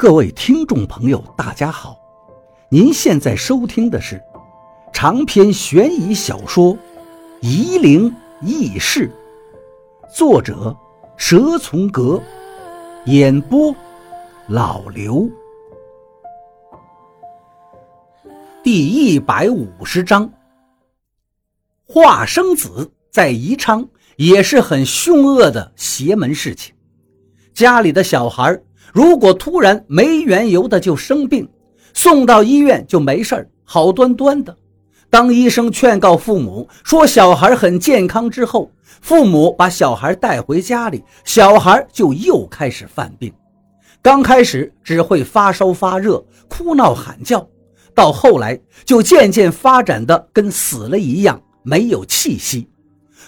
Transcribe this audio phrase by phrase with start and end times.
[0.00, 1.94] 各位听众朋友，大家好！
[2.70, 4.18] 您现在收听的是
[4.94, 6.74] 长篇悬疑小说
[7.42, 8.10] 《夷陵
[8.40, 9.12] 轶事》，
[10.16, 10.74] 作者
[11.18, 12.18] 蛇从阁，
[13.04, 13.76] 演播
[14.48, 15.28] 老刘。
[18.64, 20.32] 第一百五十章，
[21.84, 23.86] 化生子在宜昌
[24.16, 26.74] 也是很凶恶的邪门事情，
[27.52, 28.58] 家里的小孩
[28.92, 31.48] 如果突然没缘由的就生病，
[31.94, 34.56] 送到医院就没事好端端的。
[35.08, 38.70] 当医生劝告父母说小孩很健康之后，
[39.00, 43.32] 父母把小孩带回家里，小孩就又开始犯病。
[44.02, 47.46] 刚开始只会发烧发热、哭闹喊叫，
[47.94, 52.68] 到后来就渐渐发展的跟死了一样，没有气息。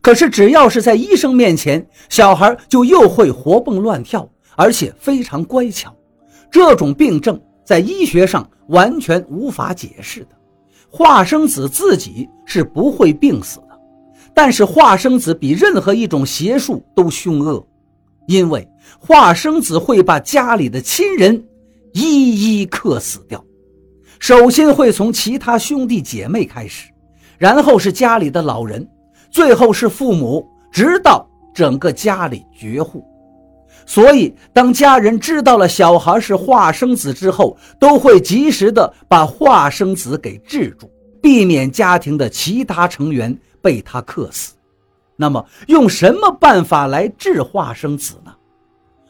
[0.00, 4.28] 可是只要是在医生面前，小孩就又会活蹦乱跳。
[4.58, 5.94] 而且非常乖巧，
[6.50, 10.30] 这种病症在医学上完全无法解释的。
[10.90, 13.80] 华生子自己是不会病死的，
[14.34, 17.64] 但是华生子比任何一种邪术都凶恶，
[18.26, 21.40] 因为华生子会把家里的亲人
[21.92, 23.44] 一一克死掉。
[24.18, 26.90] 首先会从其他兄弟姐妹开始，
[27.38, 28.84] 然后是家里的老人，
[29.30, 33.04] 最后是父母，直到整个家里绝户。
[33.88, 40.90] 所以，当家人知道了小孩是化生子之后，都会及时的把化生子给治住，
[41.22, 44.52] 避免家庭的其他成员被他克死。
[45.16, 48.34] 那么，用什么办法来治化生子呢？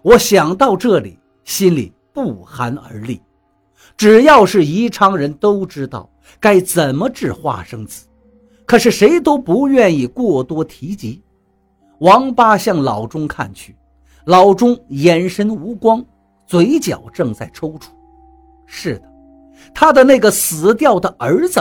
[0.00, 3.20] 我想到这里，心里不寒而栗。
[3.98, 6.08] 只要是宜昌人都知道
[6.40, 8.06] 该怎么治化生子，
[8.64, 11.22] 可是谁都不愿意过多提及。
[11.98, 13.76] 王八向老钟看去。
[14.24, 16.04] 老钟眼神无光，
[16.46, 17.88] 嘴角正在抽搐。
[18.66, 19.12] 是的，
[19.74, 21.60] 他的那个死掉的儿子，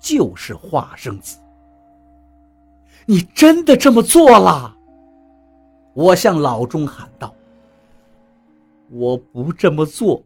[0.00, 1.38] 就是化生子。
[3.06, 4.74] 你真的这么做了？
[5.94, 7.34] 我向老钟喊道
[8.90, 10.24] ：“我不这么做，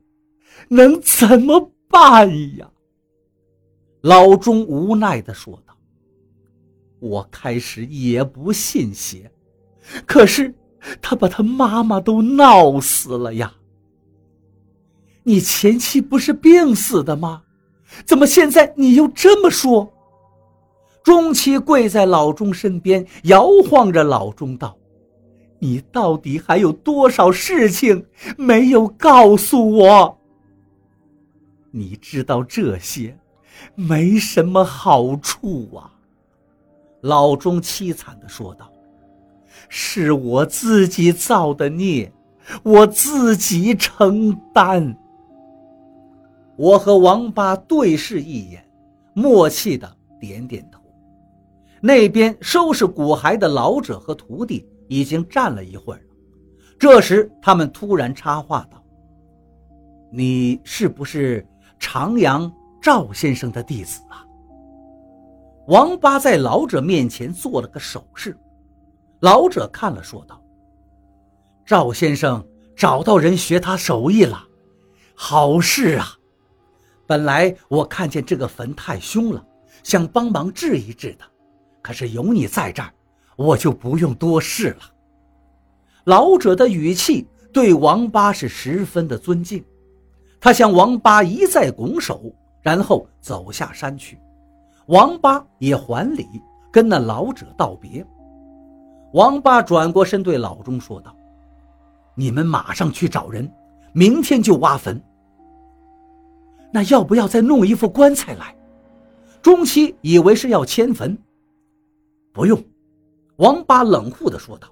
[0.69, 2.71] 能怎么办呀？”
[4.03, 5.75] 老钟无奈地说道
[7.01, 9.31] ：“我开始也不信邪，
[10.07, 10.55] 可是……”
[11.01, 13.55] 他把他妈妈都闹死了呀！
[15.25, 17.43] 你前妻不是病死的吗？
[18.05, 19.93] 怎么现在你又这么说？
[21.05, 24.77] 钟七跪在老钟身边，摇晃着老钟道
[25.61, 28.07] ：“你到底还有多少事情
[28.37, 30.19] 没有告诉我？
[31.71, 33.19] 你知道这些，
[33.75, 35.93] 没什么好处啊！”
[37.03, 38.72] 老钟凄惨的说道。
[39.69, 42.13] 是我自己造的孽，
[42.63, 44.97] 我自己承担。
[46.57, 48.65] 我和王八对视一眼，
[49.15, 50.81] 默契的点点头。
[51.81, 56.15] 那边收拾骨骸的老者和徒弟已经站了一会儿了。
[56.79, 58.83] 这时，他们突然插话道
[60.13, 61.45] ：“你是不是
[61.79, 64.25] 长阳赵先生的弟子啊？”
[65.69, 68.37] 王八在老者面前做了个手势。
[69.23, 70.43] 老者看了，说道
[71.65, 72.45] ：“赵先生
[72.75, 74.45] 找到人学他手艺了，
[75.15, 76.09] 好事啊！
[77.07, 79.45] 本来我看见这个坟太凶了，
[79.85, 81.25] 想帮忙治一治的，
[81.81, 82.93] 可是有你在这儿，
[83.37, 84.83] 我就不用多事了。”
[86.03, 89.65] 老者的语气对王八是十分的尊敬，
[90.41, 94.19] 他向王八一再拱手，然后走下山去。
[94.87, 96.27] 王八也还礼，
[96.73, 98.05] 跟那老者道别。
[99.13, 101.15] 王八转过身对老钟说道
[102.17, 103.51] ：“你们马上去找人，
[103.93, 105.03] 明天就挖坟。
[106.73, 108.57] 那要不要再弄一副棺材来？”
[109.43, 111.19] 钟七以为是要迁坟，
[112.33, 112.63] 不用。
[113.37, 114.69] 王八冷酷地说道：“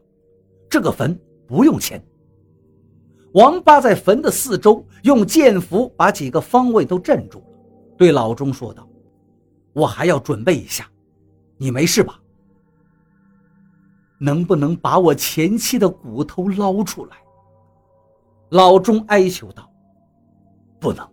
[0.70, 2.00] 这个坟不用迁。”
[3.34, 7.44] 王八在坟的四周用剑符把几个方位都镇住了，
[7.98, 8.88] 对老钟说道
[9.74, 10.88] ：“我还要准备一下，
[11.58, 12.18] 你没事吧？”
[14.22, 17.16] 能不能把我前妻的骨头捞出来？
[18.50, 19.68] 老钟哀求道
[20.78, 21.08] ：“不能。”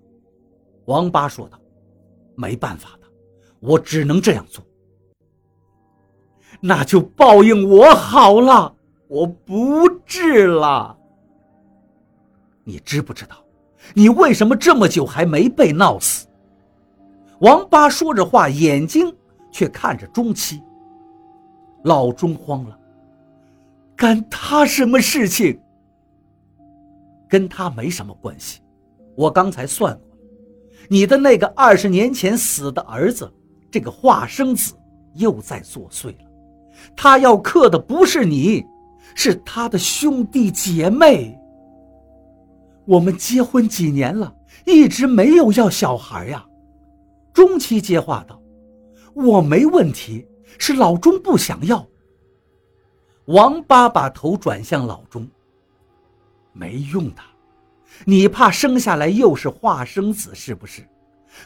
[0.85, 1.57] 王八说道
[2.35, 3.07] ：“没办法的，
[3.61, 4.61] 我只能这样做。
[6.59, 8.75] 那就报应我好了，
[9.07, 10.97] 我不治了。
[12.63, 13.37] 你知不知道，
[13.93, 16.27] 你为什么这么久还没被闹死？”
[17.39, 19.15] 王八说着话，眼睛
[19.51, 20.61] 却看着钟七。
[21.83, 22.77] 老钟慌了。
[23.97, 25.59] 干他什么事情？
[27.27, 28.61] 跟他没什么关系。
[29.15, 30.17] 我刚才算过了，
[30.87, 33.29] 你的那个二十年前死的儿子，
[33.71, 34.75] 这个化生子
[35.15, 36.25] 又在作祟了。
[36.95, 38.63] 他要克的不是你，
[39.15, 41.35] 是他的兄弟姐妹。
[42.85, 44.31] 我们结婚几年了，
[44.67, 46.45] 一直没有要小孩呀。
[47.33, 48.39] 钟七接话道
[49.15, 50.25] ：“我没问题，
[50.59, 51.83] 是老钟不想要。”
[53.27, 55.27] 王八把头转向老钟。
[56.51, 57.21] 没用的，
[58.05, 60.87] 你怕生下来又是化生子是不是？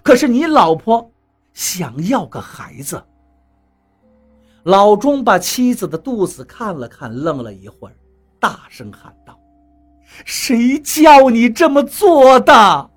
[0.01, 1.12] 可是你老婆
[1.54, 3.04] 想要个孩子。
[4.63, 7.95] 老钟把妻子的肚子看了看，愣了一会儿，
[8.39, 9.38] 大声喊道
[10.24, 12.89] ：“谁叫你这么做的？”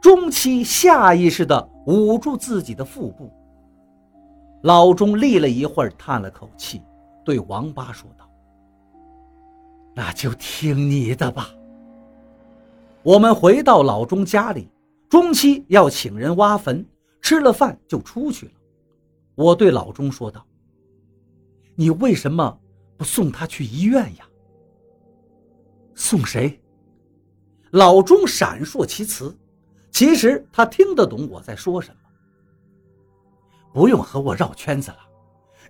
[0.00, 3.30] 钟七下意识地捂住自己的腹部。
[4.62, 6.82] 老钟立了一会儿，叹了口气，
[7.24, 8.28] 对王八说道。
[9.94, 11.50] 那就听你的吧。
[13.02, 14.70] 我们回到老钟家里，
[15.08, 16.86] 钟七要请人挖坟，
[17.20, 18.52] 吃了饭就出去了。
[19.34, 20.46] 我对老钟说道
[21.74, 22.58] ：“你为什么
[22.96, 24.26] 不送他去医院呀？”
[25.94, 26.60] 送谁？
[27.72, 29.36] 老钟闪烁其词，
[29.90, 31.96] 其实他听得懂我在说什么。
[33.72, 34.98] 不用和我绕圈子了，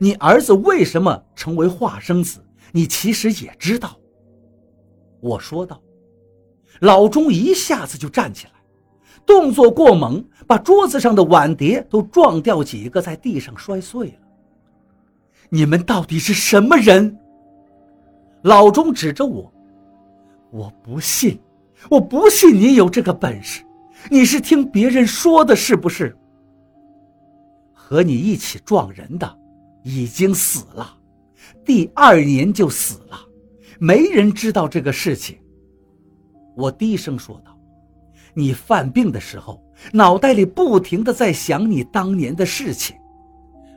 [0.02, 3.96] 你儿子为什么成为化生子，你其实也知道。
[5.20, 5.80] 我说道
[6.82, 8.52] ：“老钟一下子就站起来，
[9.24, 14.14] 动作过猛，把桌子上的碗碟都撞掉几个，在地上摔碎了。
[15.48, 17.16] 你们到底是什么人？”
[18.42, 19.52] 老钟指着我
[20.50, 21.38] ：“我不信，
[21.88, 23.64] 我不信你有这个本事。
[24.10, 26.18] 你是听别人说的，是不是？
[27.72, 29.38] 和你一起撞人的
[29.82, 30.96] 已经死了，
[31.64, 33.20] 第二年就死了。”
[33.78, 35.36] 没人知道这个事情。
[36.56, 37.58] 我低声说道
[38.34, 39.60] ：“你犯病的时候，
[39.92, 42.96] 脑袋里不停的在想你当年的事情。”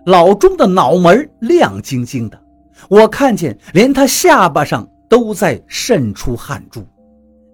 [0.05, 2.39] 老钟的脑门亮晶晶的，
[2.87, 6.85] 我看见连他下巴上都在渗出汗珠。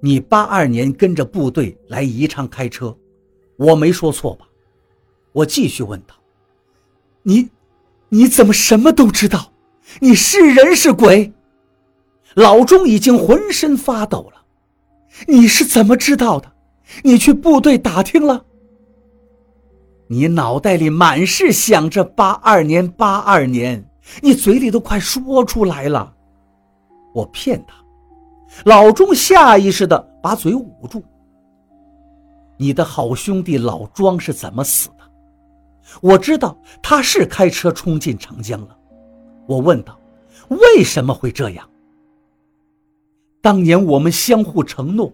[0.01, 2.94] 你八二年跟着部队来宜昌开车，
[3.56, 4.45] 我没说错吧？
[5.31, 6.15] 我继续问道
[7.24, 7.47] ：“你，
[8.13, 9.52] 你怎么什么都知道？
[10.00, 11.31] 你是人是鬼？”
[12.36, 14.42] 老钟已经浑身发抖了，
[15.28, 16.52] 你是怎么知道的？
[17.04, 18.46] 你去部队打听了？
[20.08, 23.81] 你脑袋里满是想着八二年，八二年，
[24.22, 26.14] 你嘴里都快说出来了。
[27.14, 27.75] 我骗他，
[28.66, 31.02] 老钟下意识的把嘴捂住。
[32.57, 35.00] 你的好兄弟老庄是怎么死的？
[36.00, 38.78] 我知道他是开车冲进长江了。
[39.48, 40.00] 我问道，
[40.50, 41.68] 为什么会这样？
[43.42, 45.14] 当年我们相互承诺，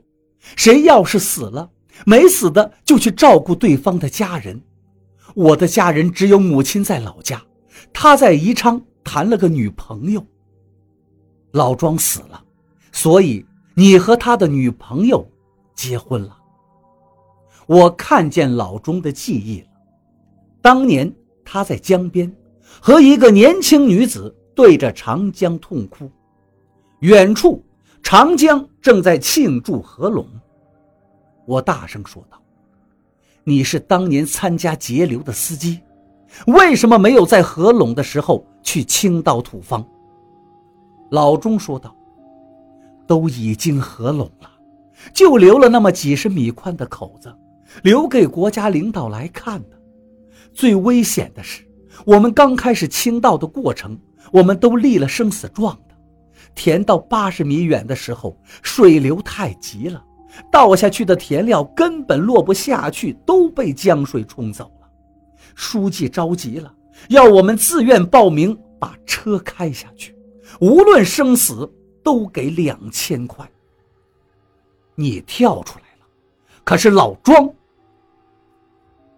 [0.55, 1.69] 谁要是死了，
[2.05, 4.61] 没死的就去照顾对方的家人。
[5.33, 7.41] 我的家人只有母亲在老家，
[7.93, 10.25] 他在宜昌谈了个女朋友。
[11.51, 12.43] 老庄死了，
[12.91, 15.27] 所以你和他的女朋友
[15.73, 16.37] 结婚了。
[17.65, 19.63] 我看见老钟的记忆，
[20.67, 21.09] 当年
[21.45, 22.29] 他在江边
[22.81, 26.11] 和一个年轻女子对着长江痛哭，
[26.99, 27.63] 远处。
[28.03, 30.27] 长江正在庆祝合拢，
[31.45, 32.37] 我大声说道
[33.45, 35.79] ：“你是当年参加截流的司机，
[36.47, 39.81] 为什么没有在合拢的时候去倾倒土方？”
[41.11, 41.95] 老钟说道
[43.07, 44.51] ：“都已经合拢了，
[45.13, 47.33] 就留了那么几十米宽的口子，
[47.83, 49.76] 留给国家领导来看的。
[50.57, 51.61] 最危险的是，
[52.03, 53.95] 我们刚开始倾倒的过程，
[54.31, 55.95] 我们都立了生死状的。”
[56.55, 60.03] 填到八十米远的时候，水流太急了，
[60.51, 64.89] 倒下去的填料根本落不下去，都被江水冲走了。
[65.53, 66.73] 书记着急了，
[67.09, 70.15] 要我们自愿报名把车开下去，
[70.59, 71.71] 无论生死
[72.03, 73.47] 都给两千块。
[74.95, 76.07] 你跳出来了，
[76.63, 77.47] 可是老庄，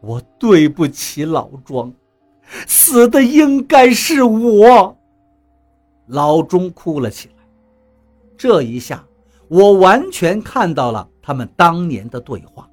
[0.01, 1.93] 我对不起老庄，
[2.67, 4.97] 死的应该是我。
[6.07, 7.43] 老钟哭了起来，
[8.37, 9.03] 这一下
[9.47, 12.67] 我完全看到了他们当年的对话。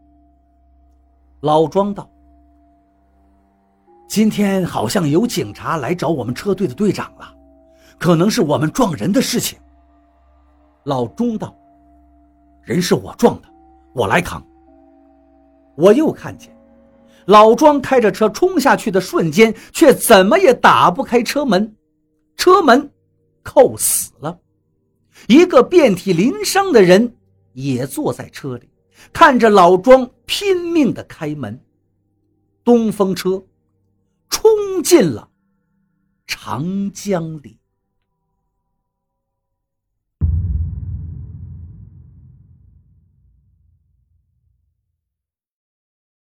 [1.41, 2.09] 老庄道
[4.09, 7.35] ：“今天好像有警察来找我们车队的队长了，
[7.99, 9.59] 可能是我们撞人的事情。”
[10.85, 11.55] 老钟道
[12.63, 13.49] ：“人是我撞的，
[13.93, 14.43] 我来扛。”
[15.77, 16.56] 我又看见
[17.27, 21.77] 老庄开着车冲下去的瞬间，却怎么也打不开车门，
[22.37, 22.91] 车门。
[23.49, 24.41] 扣死了，
[25.29, 27.17] 一个遍体鳞伤的人
[27.53, 28.69] 也坐在车里，
[29.13, 31.61] 看着老庄拼命的开门，
[32.65, 33.41] 东风车
[34.29, 34.51] 冲
[34.83, 35.29] 进了
[36.27, 37.61] 长江里。